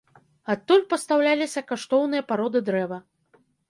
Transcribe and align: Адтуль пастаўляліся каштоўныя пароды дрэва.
Адтуль 0.53 0.81
пастаўляліся 0.93 1.65
каштоўныя 1.75 2.29
пароды 2.35 2.67
дрэва. 2.71 3.05